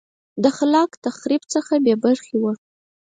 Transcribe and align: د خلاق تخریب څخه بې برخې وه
د 0.43 0.45
خلاق 0.57 0.91
تخریب 1.05 1.43
څخه 1.53 1.73
بې 1.83 1.95
برخې 2.03 2.35
وه 2.43 2.53